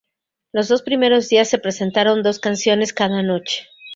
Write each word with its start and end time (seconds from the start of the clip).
Los 0.51 0.67
dos 0.67 0.81
primeros 0.81 1.29
días 1.29 1.47
se 1.47 1.59
presentaron 1.59 2.23
dos 2.23 2.39
canciones 2.39 2.91
cada 2.91 3.21
noche. 3.21 3.67